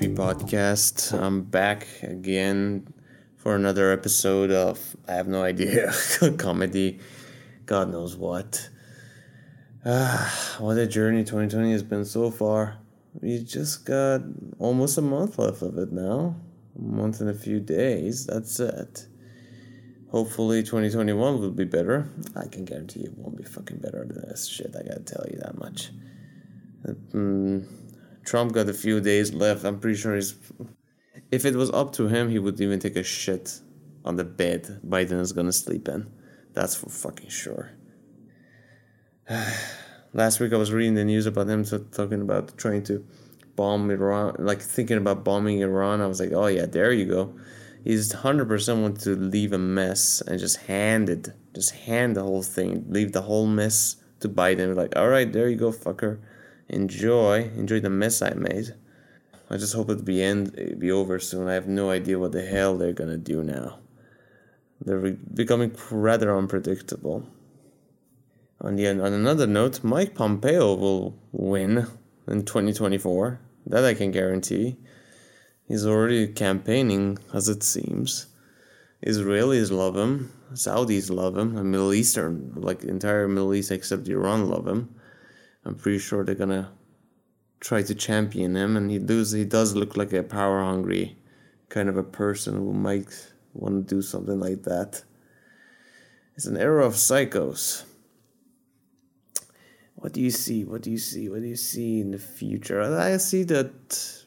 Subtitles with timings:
[0.00, 1.12] The podcast.
[1.12, 2.94] I'm back again
[3.36, 5.92] for another episode of I have no idea
[6.38, 7.00] comedy,
[7.66, 8.70] God knows what.
[9.84, 12.78] Ah, what a journey 2020 has been so far.
[13.20, 14.22] We just got
[14.58, 16.36] almost a month left of it now,
[16.78, 18.26] a month and a few days.
[18.26, 19.08] That's it.
[20.10, 22.08] Hopefully, 2021 will be better.
[22.34, 24.74] I can guarantee it won't be fucking better than this shit.
[24.76, 25.90] I gotta tell you that much.
[27.12, 27.66] Mm,
[28.24, 29.64] Trump got a few days left.
[29.64, 30.34] I'm pretty sure he's.
[31.30, 33.60] If it was up to him, he would even take a shit
[34.04, 36.10] on the bed Biden is gonna sleep in.
[36.54, 37.70] That's for fucking sure.
[40.12, 43.06] Last week I was reading the news about him talking about trying to
[43.54, 46.00] bomb Iran, like thinking about bombing Iran.
[46.00, 47.34] I was like, oh yeah, there you go.
[47.84, 52.42] He's 100% want to leave a mess and just hand it, just hand the whole
[52.42, 54.76] thing, leave the whole mess to Biden.
[54.76, 56.18] Like, all right, there you go, fucker
[56.70, 58.74] enjoy enjoy the mess I made.
[59.50, 61.48] I just hope it be end it be over soon.
[61.48, 63.80] I have no idea what the hell they're gonna do now.
[64.80, 67.26] They're re- becoming rather unpredictable.
[68.60, 71.86] On the on another note, Mike Pompeo will win
[72.28, 73.40] in 2024.
[73.66, 74.76] That I can guarantee.
[75.70, 78.26] He's already campaigning, as it seems.
[79.06, 80.32] Israelis love him.
[80.52, 81.56] Saudis love him.
[81.56, 84.92] And Middle Eastern, like entire Middle East except Iran, love him.
[85.64, 86.72] I'm pretty sure they're gonna
[87.60, 91.16] try to champion him, and he does he does look like a power hungry
[91.68, 95.04] kind of a person who might want to do something like that.
[96.34, 97.84] It's an era of psychos.
[99.94, 100.64] What do you see?
[100.64, 101.28] What do you see?
[101.28, 102.82] What do you see in the future?
[102.82, 104.19] I see that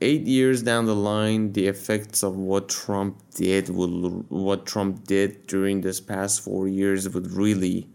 [0.00, 5.46] eight years down the line, the effects of what Trump did will what Trump did
[5.46, 7.88] during this past four years would really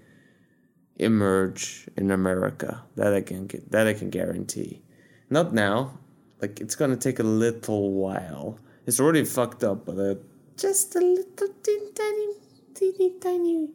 [0.97, 2.84] emerge in America.
[2.95, 4.81] That I can that I can guarantee.
[5.30, 5.97] Not now.
[6.42, 8.59] Like it's gonna take a little while.
[8.85, 10.16] It's already fucked up, but uh,
[10.57, 12.28] just a little teeny tiny,
[12.75, 13.69] teeny tiny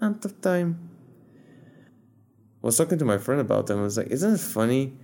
[0.00, 0.90] amount of time.
[2.62, 3.78] I was talking to my friend about them.
[3.78, 4.94] I was like, isn't it funny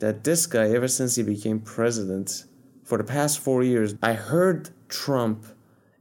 [0.00, 2.44] that this guy, ever since he became president,
[2.84, 5.46] for the past four years, I heard Trump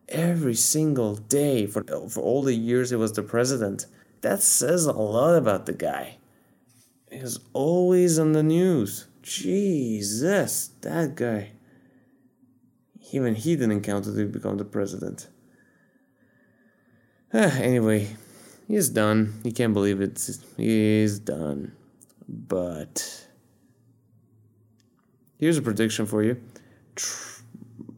[0.08, 3.86] every single day for for all the years he was the president
[4.22, 6.18] that says a lot about the guy.
[7.12, 9.08] He's always on the news.
[9.22, 11.52] Jesus, that guy.
[13.12, 15.28] Even he didn't count to become the president.
[17.34, 18.16] Ah, anyway,
[18.68, 19.40] he's done.
[19.44, 20.20] He can't believe it.
[20.58, 21.74] He's done.
[22.28, 23.28] But
[25.40, 26.42] here's a prediction for you.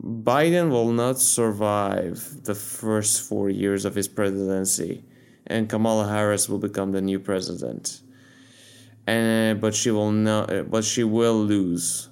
[0.01, 5.03] Biden will not survive the first four years of his presidency
[5.51, 8.01] and Kamala Harris will become the new president.
[9.07, 10.53] And uh, but she will not.
[10.53, 12.09] Uh, but she will lose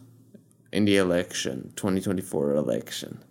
[0.72, 3.24] in the election, 2024 election.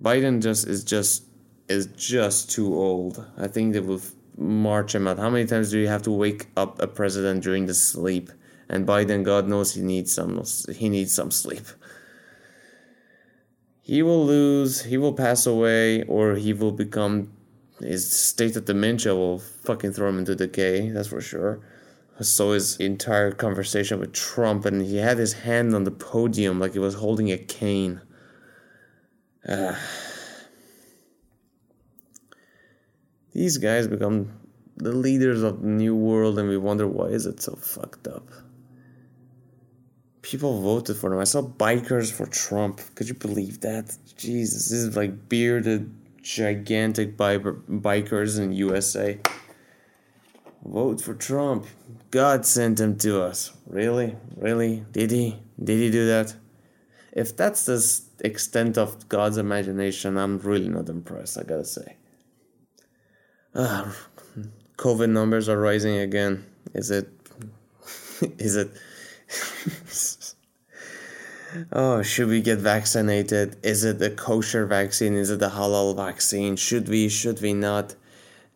[0.00, 1.24] Biden just is just
[1.68, 3.24] is just too old.
[3.38, 4.02] I think they will
[4.36, 5.18] march him out.
[5.18, 8.30] How many times do you have to wake up a president during the sleep?
[8.68, 10.42] And Biden, God knows he needs some
[10.74, 11.66] he needs some sleep.
[13.82, 17.30] He will lose, he will pass away, or he will become
[17.80, 21.60] his state of dementia will fucking throw him into decay, that's for sure.
[22.18, 26.60] I saw his entire conversation with Trump, and he had his hand on the podium
[26.60, 28.00] like he was holding a cane.
[29.46, 29.74] Uh,
[33.32, 34.32] these guys become
[34.76, 38.28] the leaders of the new world, and we wonder why is it so fucked up.
[40.34, 41.20] People voted for them.
[41.20, 42.80] I saw bikers for Trump.
[42.96, 43.96] Could you believe that?
[44.16, 49.20] Jesus, this is like bearded gigantic bikers in USA.
[50.64, 51.66] Vote for Trump.
[52.10, 53.52] God sent him to us.
[53.68, 54.16] Really?
[54.36, 54.84] Really?
[54.90, 55.38] Did he?
[55.62, 56.34] Did he do that?
[57.12, 57.78] If that's the
[58.26, 61.96] extent of God's imagination, I'm really not impressed, I gotta say.
[63.54, 63.96] Ah,
[64.78, 66.44] COVID numbers are rising again.
[66.74, 67.08] Is it?
[68.40, 68.72] Is it?
[71.72, 73.56] oh, should we get vaccinated?
[73.62, 75.14] Is it a kosher vaccine?
[75.14, 76.56] Is it a halal vaccine?
[76.56, 77.08] Should we?
[77.08, 77.94] Should we not?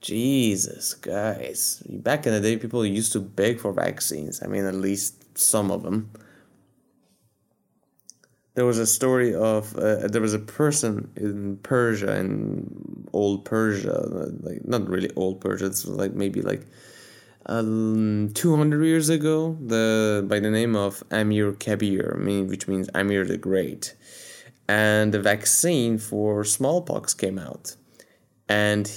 [0.01, 1.83] Jesus, guys.
[1.89, 4.43] Back in the day, people used to beg for vaccines.
[4.43, 6.11] I mean, at least some of them.
[8.55, 14.01] There was a story of uh, there was a person in Persia, in old Persia,
[14.41, 15.67] like not really old Persia.
[15.67, 16.67] It's like maybe like
[17.49, 23.39] um, 200 years ago the by the name of Amir Kabir, which means Amir the
[23.39, 23.95] Great.
[24.69, 27.77] And the vaccine for smallpox came out.
[28.49, 28.91] and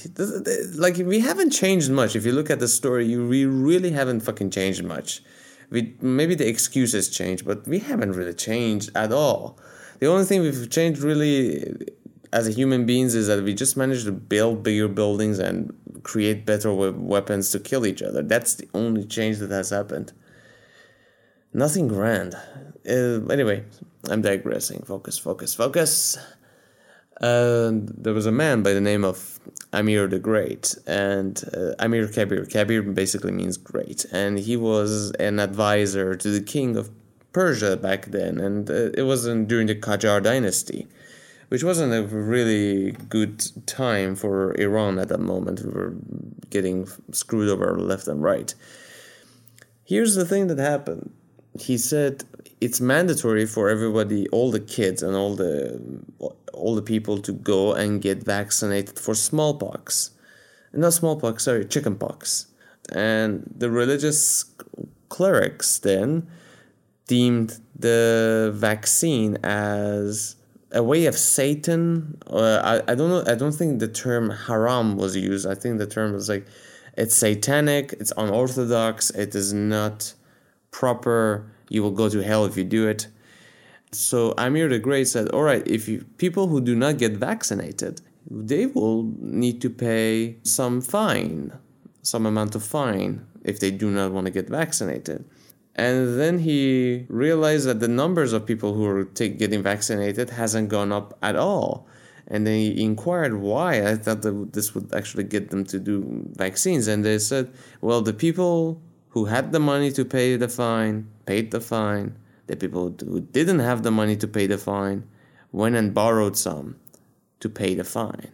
[0.75, 2.15] like we haven't changed much.
[2.15, 5.21] If you look at the story, we really haven't fucking changed much.
[5.69, 9.57] We maybe the excuses change, but we haven't really changed at all.
[9.99, 11.75] The only thing we've changed really
[12.33, 16.45] as a human beings is that we just managed to build bigger buildings and create
[16.45, 18.21] better weapons to kill each other.
[18.21, 20.13] That's the only change that has happened.
[21.53, 22.35] Nothing grand.
[22.87, 23.63] Uh, anyway,
[24.09, 24.83] I'm digressing.
[24.83, 26.17] Focus, focus, focus.
[27.19, 29.39] Uh, there was a man by the name of
[29.71, 32.45] Amir the Great, and uh, Amir Kabir.
[32.45, 36.89] Kabir basically means great, and he was an advisor to the king of
[37.31, 40.87] Persia back then, and uh, it was not during the Qajar dynasty
[41.51, 45.59] which wasn't a really good time for Iran at that moment.
[45.59, 45.93] We were
[46.49, 48.55] getting screwed over left and right.
[49.83, 51.11] Here's the thing that happened.
[51.59, 52.23] He said
[52.61, 55.81] it's mandatory for everybody, all the kids and all the
[56.53, 60.11] all the people to go and get vaccinated for smallpox.
[60.71, 62.47] Not smallpox, sorry, chickenpox.
[62.93, 64.45] And the religious
[65.09, 66.29] clerics then
[67.07, 70.37] deemed the vaccine as
[70.71, 72.17] a way of Satan.
[72.27, 73.23] Uh, I, I don't know.
[73.31, 75.47] I don't think the term haram was used.
[75.47, 76.45] I think the term was like
[76.97, 77.93] it's satanic.
[77.93, 79.09] It's unorthodox.
[79.11, 80.13] It is not
[80.71, 81.51] proper.
[81.69, 83.07] You will go to hell if you do it.
[83.91, 88.01] So Amir the Great said, "All right, if you, people who do not get vaccinated,
[88.29, 91.51] they will need to pay some fine,
[92.01, 95.25] some amount of fine if they do not want to get vaccinated."
[95.75, 100.69] And then he realized that the numbers of people who are t- getting vaccinated hasn't
[100.69, 101.87] gone up at all.
[102.27, 103.87] And then he inquired why.
[103.87, 106.87] I thought that this would actually get them to do vaccines.
[106.87, 111.51] And they said, well, the people who had the money to pay the fine paid
[111.51, 112.17] the fine.
[112.47, 115.07] The people who didn't have the money to pay the fine
[115.51, 116.75] went and borrowed some
[117.39, 118.31] to pay the fine.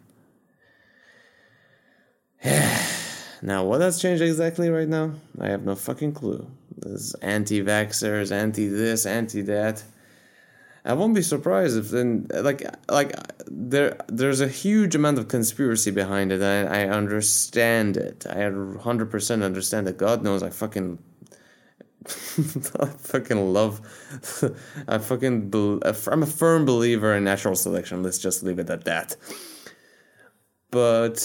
[3.41, 5.13] now, what has changed exactly right now?
[5.39, 6.47] I have no fucking clue.
[6.77, 9.83] There's anti-vaxxers, anti this, anti that.
[10.85, 13.13] I won't be surprised if then like like
[13.45, 16.41] there there's a huge amount of conspiracy behind it.
[16.41, 18.25] I, I understand it.
[18.25, 18.49] I
[18.79, 19.97] hundred percent understand it.
[19.97, 20.97] God knows I fucking
[22.07, 23.81] I fucking love
[24.87, 28.01] I fucking be, I'm a firm believer in natural selection.
[28.01, 29.17] Let's just leave it at that.
[30.69, 31.15] But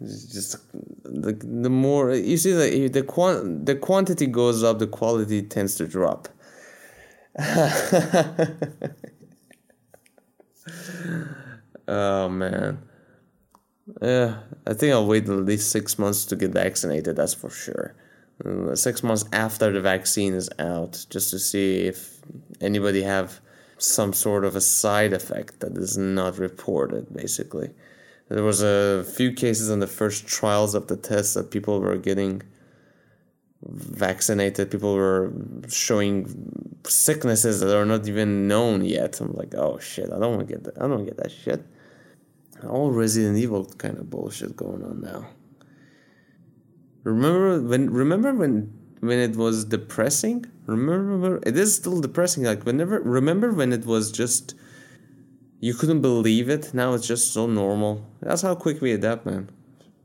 [0.00, 0.56] just
[1.04, 5.76] the, the more you see the the quant the quantity goes up the quality tends
[5.76, 6.28] to drop.
[11.88, 12.82] Oh man.
[14.02, 17.94] Yeah i think i'll wait at least six months to get vaccinated that's for sure.
[18.44, 22.18] Uh, six months after the vaccine is out just to see if
[22.60, 23.40] anybody have
[23.78, 27.70] some sort of a side effect that is not reported basically
[28.28, 31.96] there was a few cases in the first trials of the test that people were
[31.96, 32.42] getting
[33.62, 34.70] vaccinated.
[34.70, 35.32] People were
[35.68, 39.20] showing sicknesses that are not even known yet.
[39.20, 40.82] I'm like, oh shit, I don't want to get that.
[40.82, 41.64] I don't get that shit.
[42.68, 45.28] All Resident Evil kind of bullshit going on now.
[47.04, 47.90] Remember when?
[47.90, 48.72] Remember when?
[49.00, 50.46] When it was depressing?
[50.66, 51.38] Remember?
[51.46, 52.44] It is still depressing.
[52.44, 53.00] Like whenever.
[53.00, 54.54] Remember when it was just
[55.66, 56.72] you couldn't believe it.
[56.72, 58.06] Now it's just so normal.
[58.20, 59.50] That's how quick we adapt, man.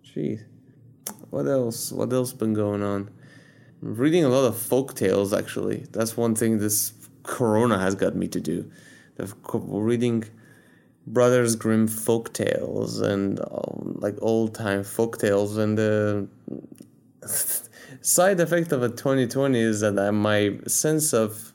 [0.03, 0.43] Jeez.
[1.29, 1.91] What else?
[1.91, 3.11] What else been going on?
[3.83, 5.85] I'm reading a lot of folk tales actually.
[5.91, 8.71] That's one thing this corona has got me to do.
[9.53, 10.23] reading
[11.05, 16.27] Brothers Grimm folk tales and um, like old time folk tales and the
[18.01, 21.50] side effect of a 2020 is that my sense of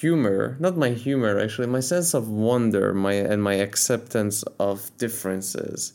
[0.00, 5.92] humor, not my humor actually, my sense of wonder, my and my acceptance of differences,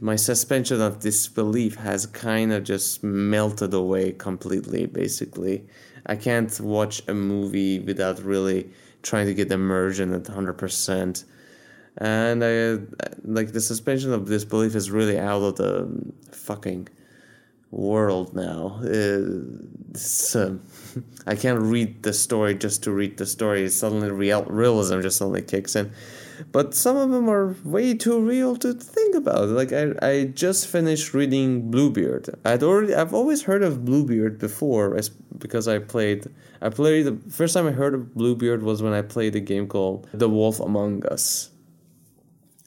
[0.00, 4.86] my suspension of disbelief has kind of just melted away completely.
[4.86, 5.64] Basically,
[6.06, 8.70] I can't watch a movie without really
[9.02, 11.24] trying to get immersion at hundred percent.
[11.98, 12.78] And I
[13.24, 15.88] like the suspension of disbelief is really out of the
[16.32, 16.88] fucking
[17.74, 18.78] world now.
[18.82, 20.56] It's, uh,
[21.26, 23.68] I can't read the story just to read the story.
[23.68, 25.92] Suddenly, real realism just suddenly kicks in.
[26.50, 29.48] But some of them are way too real to think about.
[29.48, 32.28] Like I, I just finished reading Bluebeard.
[32.44, 36.26] I'd already, I've always heard of Bluebeard before, as, because I played.
[36.60, 39.66] I played the first time I heard of Bluebeard was when I played a game
[39.68, 41.50] called The Wolf Among Us.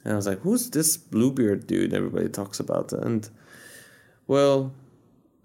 [0.03, 3.27] And I was like, "Who's this Bluebeard dude?" Everybody talks about, and
[4.27, 4.71] well,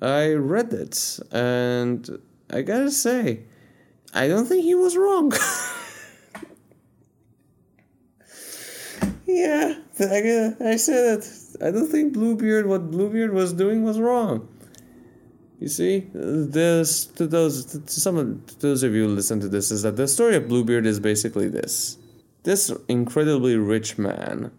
[0.03, 2.19] I read it, and
[2.51, 3.45] I gotta say,
[4.13, 5.33] I don't think he was wrong.
[9.33, 11.29] Yeah, I, I said it.
[11.63, 14.47] I don't think Bluebeard, what Bluebeard was doing was wrong.
[15.59, 19.49] You see, this to those to some of to those of you who listen to
[19.49, 21.97] this is that the story of Bluebeard is basically this:
[22.43, 24.51] this incredibly rich man,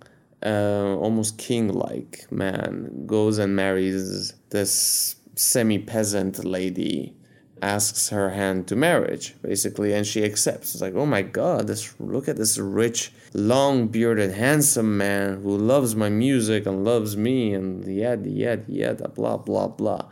[0.43, 7.15] uh, almost king-like man, goes and marries this semi-peasant lady
[7.63, 10.73] asks her hand to marriage, basically, and she accepts.
[10.73, 15.57] It's like, oh my god, this look at this rich, long bearded, handsome man who
[15.57, 20.05] loves my music and loves me and yada yada yada blah blah blah.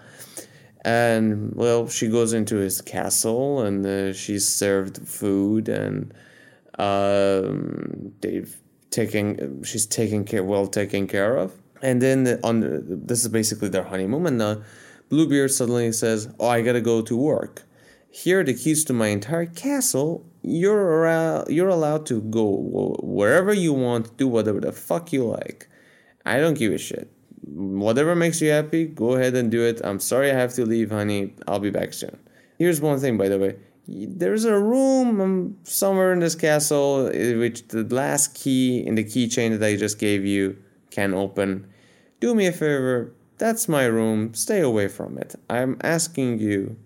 [0.83, 6.13] And well, she goes into his castle and uh, she's served food and
[6.79, 8.55] um, they've
[8.89, 11.53] taken she's taken care well taken care of.
[11.81, 14.41] And then on this is basically their honeymoon and.
[14.41, 14.55] Uh,
[15.11, 17.63] Bluebeard suddenly says, Oh, I gotta go to work.
[18.09, 20.25] Here are the keys to my entire castle.
[20.41, 25.67] You're, uh, you're allowed to go wherever you want, do whatever the fuck you like.
[26.25, 27.11] I don't give a shit.
[27.43, 29.81] Whatever makes you happy, go ahead and do it.
[29.83, 31.35] I'm sorry I have to leave, honey.
[31.45, 32.17] I'll be back soon.
[32.57, 33.57] Here's one thing, by the way.
[33.87, 39.03] There's a room um, somewhere in this castle eh, which the last key in the
[39.03, 40.57] keychain that I just gave you
[40.89, 41.67] can open.
[42.21, 44.35] Do me a favor, that's my room.
[44.35, 45.33] Stay away from it.
[45.49, 46.77] I'm asking you.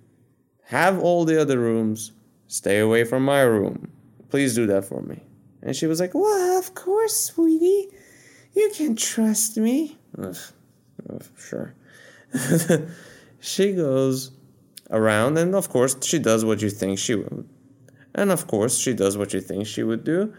[0.68, 2.14] Have all the other rooms.
[2.48, 3.92] Stay away from my room.
[4.30, 5.22] Please do that for me.
[5.62, 7.90] And she was like, Well, of course, sweetie.
[8.54, 9.98] You can trust me.
[10.18, 10.38] Ugh.
[11.10, 11.76] Ugh, sure.
[13.42, 14.32] she goes
[14.92, 17.50] around, and of course, she does what you think she would.
[18.14, 20.34] And of course, she does what you think she would do.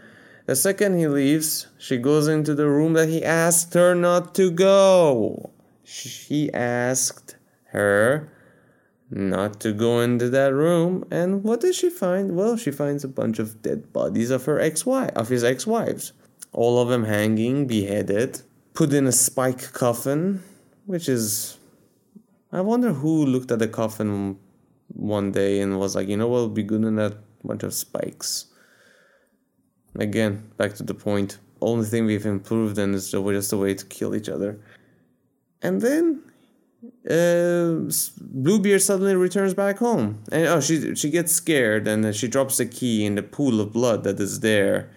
[0.47, 4.49] The second he leaves, she goes into the room that he asked her not to
[4.49, 5.51] go
[5.87, 7.37] she asked
[7.71, 8.29] her
[9.09, 12.35] not to go into that room and what does she find?
[12.35, 16.11] Well she finds a bunch of dead bodies of her ex-wife of his ex-wives.
[16.51, 18.41] All of them hanging beheaded
[18.73, 20.43] put in a spike coffin
[20.85, 21.57] which is
[22.51, 24.37] i wonder who looked at the coffin
[24.89, 27.15] one day and was like you know what would be good in that
[27.45, 28.47] bunch of spikes?
[29.95, 31.37] Again back to the point.
[31.61, 34.59] Only thing we've improved in is just a way to kill each other
[35.61, 36.23] and then
[37.09, 37.89] uh,
[38.21, 42.65] Bluebeard suddenly returns back home, and oh, she she gets scared, and she drops the
[42.65, 44.91] key in the pool of blood that is there,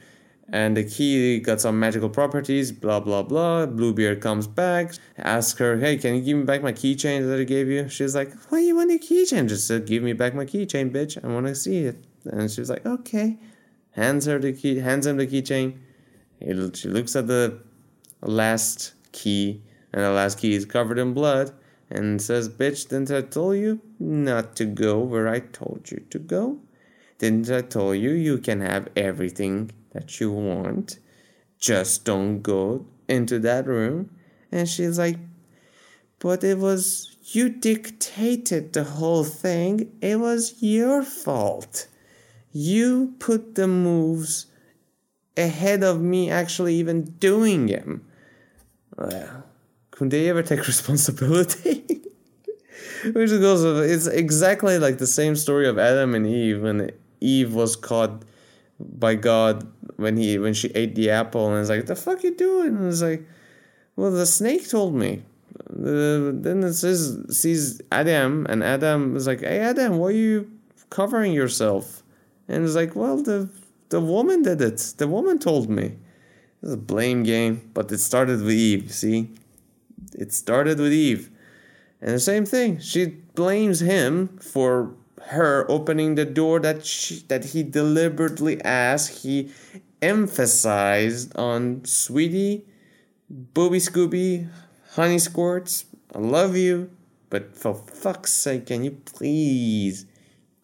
[0.48, 2.72] and the key got some magical properties.
[2.72, 3.66] Blah blah blah.
[3.66, 7.44] Bluebeard comes back, asks her, "Hey, can you give me back my keychain that I
[7.44, 9.48] gave you?" She's like, "Why you want your keychain?
[9.48, 11.22] Just said, give me back my keychain, bitch.
[11.24, 13.38] I want to see it." And she's like, "Okay."
[13.92, 14.78] Hands her the key.
[14.78, 15.78] Hands him the keychain.
[16.76, 17.60] She looks at the
[18.22, 19.62] last key
[19.92, 21.52] and the last key is covered in blood
[21.90, 26.18] and says, Bitch, didn't I tell you not to go where I told you to
[26.18, 26.60] go?
[27.18, 30.98] Didn't I tell you you can have everything that you want?
[31.58, 34.10] Just don't go into that room.
[34.52, 35.18] And she's like,
[36.18, 39.92] But it was you dictated the whole thing.
[40.00, 41.86] It was your fault.
[42.52, 44.46] You put the moves
[45.36, 48.04] ahead of me actually even doing them.
[48.96, 49.44] Well,
[50.00, 52.00] could they ever take responsibility?
[53.04, 56.90] Which goes, it's exactly like the same story of Adam and Eve when
[57.20, 58.22] Eve was caught
[58.78, 62.34] by God when he when she ate the apple and it's like the fuck you
[62.34, 62.76] doing?
[62.76, 63.26] And it's like
[63.96, 65.22] well the snake told me.
[65.68, 70.50] Uh, then it says sees Adam and Adam is like hey Adam why are you
[70.88, 72.02] covering yourself?
[72.48, 73.50] And it's like well the
[73.90, 74.78] the woman did it.
[74.96, 75.98] The woman told me.
[76.62, 79.28] It's a blame game but it started with Eve see
[80.14, 81.30] it started with Eve.
[82.00, 84.94] And the same thing, she blames him for
[85.28, 89.22] her opening the door that she, that he deliberately asked.
[89.22, 89.50] He
[90.00, 92.64] emphasized on sweetie,
[93.28, 94.48] booby scooby,
[94.92, 95.84] honey squirts.
[96.14, 96.90] I love you,
[97.28, 100.06] but for fuck's sake, can you please,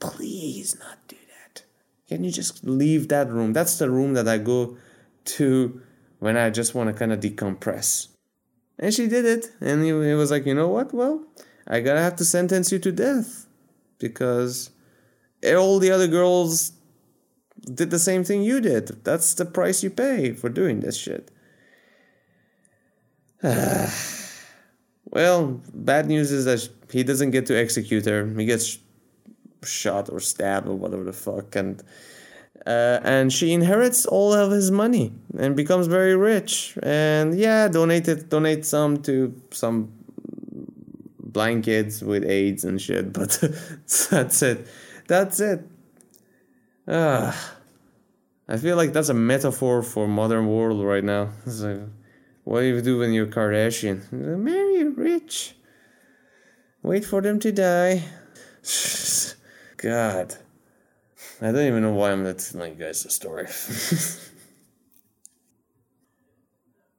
[0.00, 1.64] please not do that?
[2.08, 3.52] Can you just leave that room?
[3.52, 4.78] That's the room that I go
[5.26, 5.80] to
[6.18, 8.08] when I just want to kind of decompress.
[8.78, 9.52] And she did it.
[9.60, 10.92] And he, he was like, you know what?
[10.92, 11.24] Well,
[11.66, 13.46] I gotta have to sentence you to death.
[13.98, 14.70] Because
[15.44, 16.72] all the other girls
[17.62, 19.04] did the same thing you did.
[19.04, 21.30] That's the price you pay for doing this shit.
[25.04, 28.26] well, bad news is that he doesn't get to execute her.
[28.36, 28.78] He gets
[29.64, 31.56] shot or stabbed or whatever the fuck.
[31.56, 31.82] And
[32.66, 36.76] uh, and she inherits all of his money and becomes very rich.
[36.82, 39.92] And yeah, donate it, donate some to some
[41.20, 43.12] blind kids with AIDS and shit.
[43.12, 43.38] But
[44.10, 44.66] that's it.
[45.06, 45.60] That's it.
[46.88, 47.54] Ah,
[48.48, 51.30] I feel like that's a metaphor for modern world right now.
[51.46, 51.80] It's like,
[52.44, 54.10] what do you do when you're Kardashian?
[54.12, 55.54] Marry rich.
[56.82, 58.04] Wait for them to die.
[59.76, 60.36] God.
[61.40, 63.46] I don't even know why I'm telling you guys the story.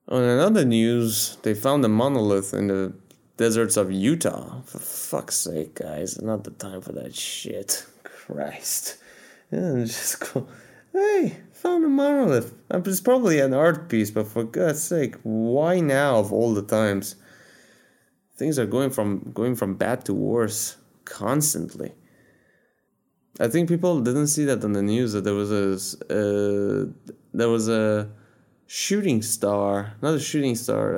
[0.09, 2.93] On another news, they found a monolith in the
[3.35, 4.61] deserts of Utah.
[4.61, 7.85] For fuck's sake, guys, not the time for that shit.
[8.03, 8.97] Christ.
[9.51, 10.47] Yeah, just go.
[10.93, 12.53] Hey, found a monolith.
[12.69, 17.15] It's probably an art piece, but for God's sake, why now of all the times?
[18.35, 21.93] Things are going from going from bad to worse constantly.
[23.39, 25.73] I think people didn't see that on the news that there was a
[26.09, 26.85] uh,
[27.33, 28.09] there was a
[28.65, 30.95] shooting star, not a shooting star,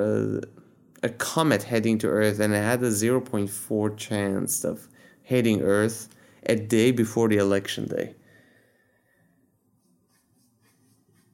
[1.02, 4.88] a comet heading to Earth, and it had a zero point four chance of
[5.22, 6.08] hitting Earth
[6.46, 8.14] a day before the election day.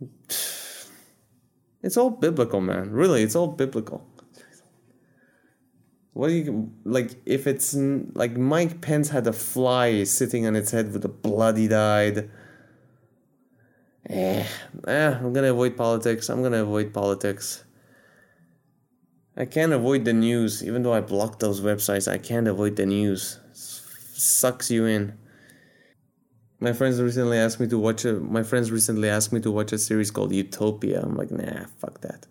[1.83, 2.91] It's all biblical, man.
[2.91, 4.05] Really, it's all biblical.
[6.16, 7.11] What do you like?
[7.26, 11.68] If it's like Mike Pence had a fly sitting on its head with a bloody
[11.68, 12.30] died.
[14.08, 14.46] Eh,
[14.88, 16.30] eh, I'm gonna avoid politics.
[16.30, 17.64] I'm gonna avoid politics.
[19.37, 22.11] I can't avoid the news, even though I blocked those websites.
[22.11, 23.38] I can't avoid the news.
[23.50, 23.58] It
[24.18, 25.18] sucks you in.
[26.61, 28.14] My friends recently asked me to watch a.
[28.14, 31.02] My friends recently asked me to watch a series called Utopia.
[31.02, 32.26] I'm like, nah, fuck that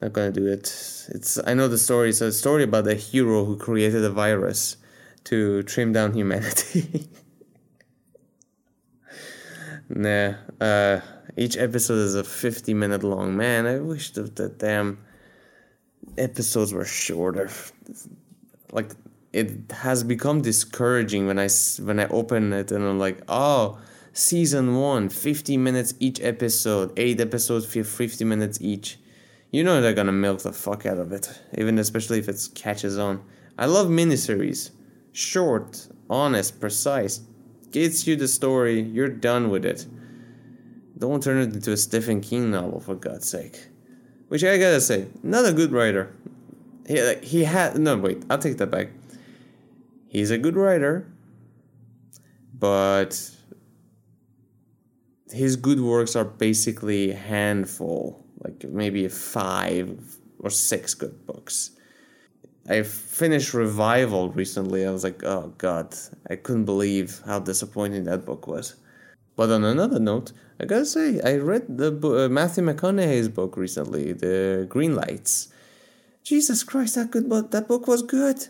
[0.00, 0.66] not gonna do it.
[1.08, 2.10] It's I know the story.
[2.10, 4.76] It's a story about a hero who created a virus
[5.24, 7.08] to trim down humanity.
[9.88, 10.34] nah.
[10.60, 11.00] Uh,
[11.36, 13.36] each episode is a fifty minute long.
[13.36, 14.98] Man, I wish that the damn
[16.16, 17.50] episodes were shorter.
[18.72, 18.92] Like
[19.32, 21.48] it has become discouraging when I
[21.82, 23.78] when I open it and I'm like, oh,
[24.12, 28.98] season one, 50 minutes each episode, eight episodes, 50 minutes each
[29.50, 32.98] you know they're gonna milk the fuck out of it, even especially if it catches
[32.98, 33.22] on.
[33.56, 34.70] I love miniseries.
[35.12, 37.20] Short, honest, precise.
[37.70, 39.86] Gets you the story, you're done with it.
[40.96, 43.68] Don't turn it into a Stephen King novel, for God's sake.
[44.28, 46.14] Which I gotta say, not a good writer.
[46.86, 47.78] He, he had.
[47.78, 48.88] No, wait, I'll take that back.
[50.08, 51.06] He's a good writer,
[52.52, 53.30] but
[55.30, 59.98] his good works are basically handful like maybe five
[60.38, 61.72] or six good books.
[62.68, 64.86] I finished Revival recently.
[64.86, 65.94] I was like, oh god,
[66.28, 68.76] I couldn't believe how disappointing that book was.
[69.36, 74.12] But on another note, I gotta say, I read the uh, Matthew McConaughey's book recently,
[74.12, 75.48] The Green Lights.
[76.24, 77.52] Jesus Christ, that good book.
[77.52, 78.48] That book was good.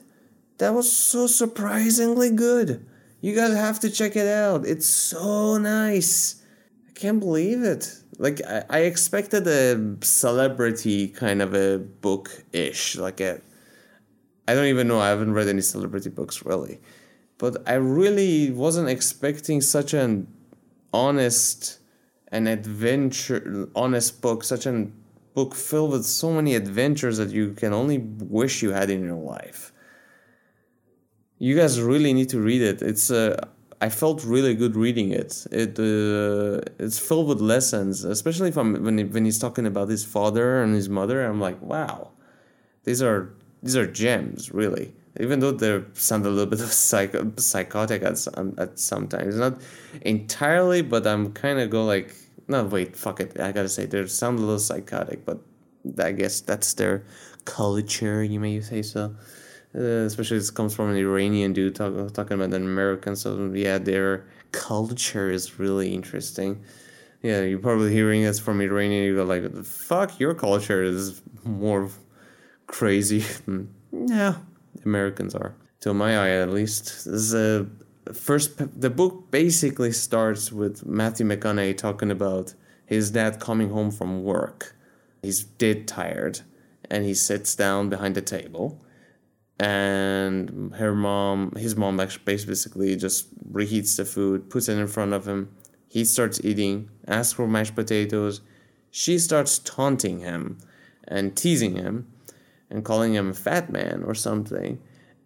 [0.59, 2.85] That was so surprisingly good.
[3.21, 4.67] You guys have to check it out.
[4.67, 6.43] It's so nice.
[6.89, 12.97] I can't believe it like I, I expected a celebrity kind of a book ish,
[12.97, 13.41] like a.
[14.47, 14.99] I don't even know.
[14.99, 16.81] I haven't read any celebrity books really,
[17.39, 20.27] but I really wasn't expecting such an
[20.93, 21.79] honest
[22.31, 24.89] and adventure honest book, such a
[25.35, 29.17] book filled with so many adventures that you can only wish you had in your
[29.17, 29.73] life.
[31.39, 32.83] You guys really need to read it.
[32.83, 33.49] It's a
[33.81, 35.47] I felt really good reading it.
[35.53, 40.05] It uh, it's filled with lessons, especially from when he, when he's talking about his
[40.05, 41.25] father and his mother.
[41.25, 42.11] I'm like, wow,
[42.85, 43.31] these are
[43.63, 44.95] these are gems, really.
[45.21, 49.61] Even though they sound a little bit of psycho, psychotic at some, at sometimes, not
[50.03, 52.15] entirely, but I'm kind of go like,
[52.49, 53.39] no, wait, fuck it.
[53.39, 55.39] I gotta say they sound a little psychotic, but
[55.99, 57.05] I guess that's their
[57.45, 58.25] culture.
[58.25, 59.15] You may say so.
[59.75, 63.15] Uh, especially this comes from an Iranian dude talk, talking about an American.
[63.17, 66.63] So yeah, their culture is really interesting.
[67.23, 69.05] Yeah, you're probably hearing this from Iranian.
[69.05, 71.91] You go like, "Fuck, your culture is more
[72.67, 73.25] crazy."
[73.93, 74.37] yeah,
[74.87, 77.07] Americans are, to my eye at least.
[77.07, 77.67] Is a
[78.15, 78.81] first.
[78.81, 82.55] The book basically starts with Matthew McConaughey talking about
[82.87, 84.75] his dad coming home from work.
[85.21, 86.41] He's dead tired,
[86.89, 88.81] and he sits down behind the table
[89.59, 95.13] and her mom, his mom, actually basically just reheats the food, puts it in front
[95.13, 95.51] of him.
[95.89, 98.41] He starts eating, asks for mashed potatoes.
[98.91, 100.59] She starts taunting him
[101.07, 102.07] and teasing him
[102.71, 104.81] and calling him a fat man or something.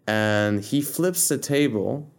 [0.07, 2.11] And he flips the table.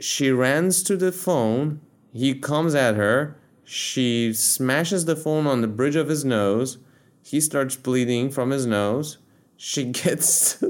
[0.00, 1.80] She runs to the phone.
[2.12, 3.36] He comes at her.
[3.64, 6.78] She smashes the phone on the bridge of his nose.
[7.22, 9.18] He starts bleeding from his nose.
[9.56, 10.62] She gets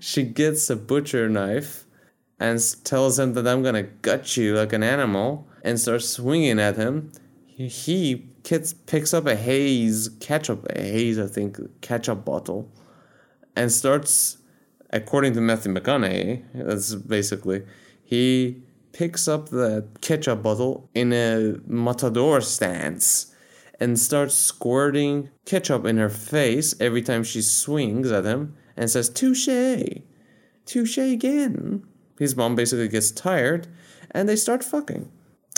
[0.00, 1.84] she gets a butcher knife
[2.38, 6.76] and tells him that I'm gonna gut you like an animal and starts swinging at
[6.76, 7.12] him.
[7.46, 12.70] He kids picks up a haze ketchup, a haze I think ketchup bottle,
[13.56, 14.38] and starts,
[14.90, 17.64] according to Matthew McConaughey, that's basically
[18.04, 23.34] he picks up the ketchup bottle in a matador stance
[23.80, 29.10] and starts squirting ketchup in her face every time she swings at him and says,
[29.10, 29.48] Touche!
[30.64, 31.84] Touche again!
[32.18, 33.66] His mom basically gets tired
[34.12, 35.10] and they start fucking.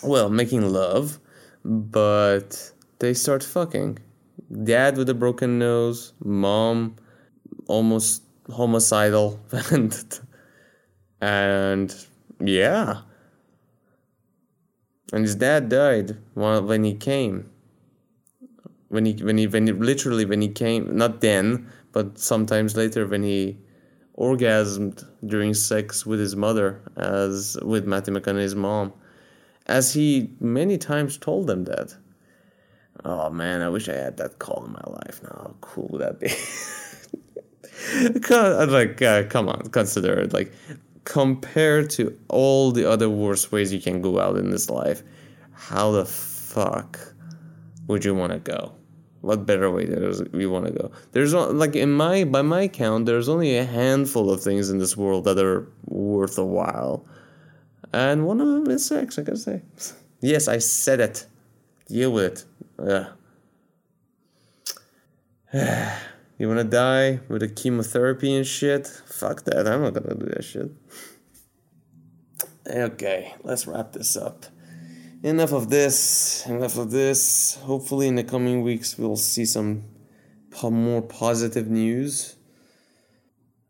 [0.03, 1.21] Well, making love,
[1.65, 3.99] but they start fucking.
[4.65, 6.97] Dad with a broken nose, mom
[7.69, 9.39] almost homicidal,
[11.21, 11.95] and,
[12.41, 13.03] yeah.
[15.13, 17.51] And his dad died when he came.
[18.89, 23.07] When he, when he, when he, literally when he came, not then, but sometimes later
[23.07, 23.59] when he
[24.19, 28.93] orgasmed during sex with his mother, as with Matthew McConaughey's mom,
[29.67, 31.95] as he many times told them that.
[33.05, 35.23] Oh man, I wish I had that call in my life.
[35.23, 36.29] Now, how cool would that be?
[38.71, 40.35] like, uh, come on, consider it.
[40.35, 40.53] Like,
[41.05, 45.03] compared to all the other worst ways you can go out in this life,
[45.53, 46.99] how the fuck
[47.87, 48.75] would you want to go?
[49.21, 50.91] What better way does we want to go?
[51.13, 54.79] There's not like in my by my count, there's only a handful of things in
[54.79, 57.05] this world that are worth a while,
[57.93, 59.19] and one of them is sex.
[59.19, 59.63] I gotta say,
[60.21, 61.27] yes, I said it.
[61.87, 62.47] Deal with
[62.79, 63.15] it.
[65.53, 65.97] Yeah.
[66.39, 68.87] You wanna die with a chemotherapy and shit?
[68.87, 70.71] Fuck that, I'm not gonna do that shit.
[72.67, 74.47] Okay, let's wrap this up.
[75.23, 77.57] Enough of this, enough of this.
[77.57, 79.85] Hopefully, in the coming weeks, we'll see some
[80.51, 82.37] po- more positive news.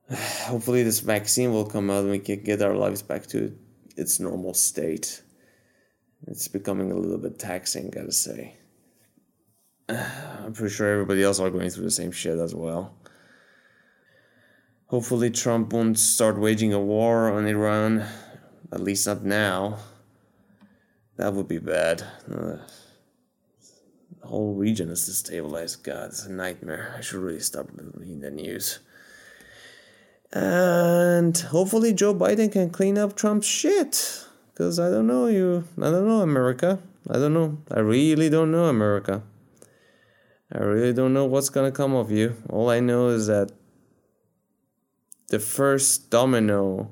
[0.45, 3.53] Hopefully, this vaccine will come out and we can get our lives back to
[3.97, 5.23] its normal state.
[6.29, 8.57] It's becoming a little bit taxing, gotta say.
[9.89, 12.95] I'm pretty sure everybody else are going through the same shit as well.
[14.87, 18.07] Hopefully, Trump won't start waging a war on Iran.
[18.73, 19.79] At least not now.
[21.21, 22.03] That would be bad.
[22.27, 22.61] The
[24.23, 25.83] whole region is destabilized.
[25.83, 26.95] God, it's a nightmare.
[26.97, 28.79] I should really stop reading the news.
[30.33, 34.25] And hopefully, Joe Biden can clean up Trump's shit.
[34.55, 35.65] Because I don't know you.
[35.77, 36.79] I don't know America.
[37.11, 37.59] I don't know.
[37.71, 39.23] I really don't know America.
[40.51, 42.35] I really don't know what's gonna come of you.
[42.49, 43.53] All I know is that
[45.29, 46.91] the first domino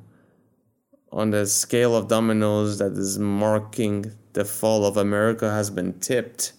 [1.13, 6.53] on the scale of dominoes that is marking the fall of America has been tipped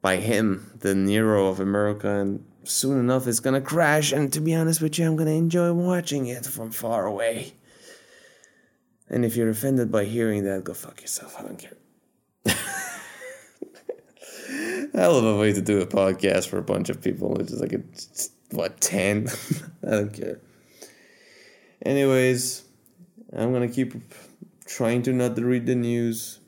[0.00, 4.12] by him, the Nero of America, and soon enough it's gonna crash.
[4.12, 7.52] And to be honest with you, I'm gonna enjoy watching it from far away.
[9.08, 11.36] And if you're offended by hearing that, go fuck yourself.
[11.38, 11.76] I don't care.
[14.94, 17.40] hell of a way to do a podcast for a bunch of people.
[17.40, 17.82] It's just like a
[18.50, 19.28] what ten?
[19.86, 20.40] I don't care.
[21.84, 22.64] Anyways,
[23.36, 23.94] I'm gonna keep
[24.66, 26.40] trying to not read the news,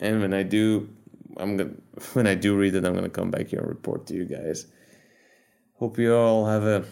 [0.00, 0.88] and when I do,
[1.36, 1.70] I'm gonna
[2.12, 4.66] when I do read it, I'm gonna come back here and report to you guys.
[5.74, 6.84] Hope you all have a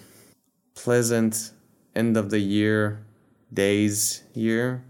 [0.75, 1.51] pleasant
[1.95, 3.05] end of the year,
[3.53, 4.85] days year.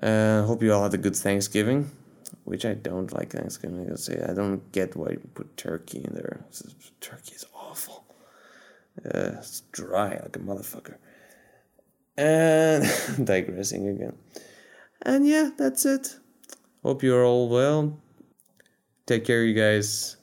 [0.00, 1.90] Uh, hope you all had a good Thanksgiving
[2.50, 3.88] which I don't like Thanksgiving.
[3.90, 6.44] I say I don't get why you put turkey in there.
[7.00, 8.04] Turkey is awful.
[9.04, 10.96] Uh, it's dry like a motherfucker.
[12.20, 12.84] And
[13.24, 14.16] digressing again.
[15.02, 16.16] And yeah, that's it.
[16.82, 17.98] Hope you're all well.
[19.06, 20.18] Take care, you guys.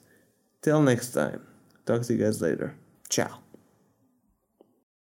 [0.62, 1.42] Till next time.
[1.86, 2.76] Talk to you guys later.
[3.08, 3.47] Ciao.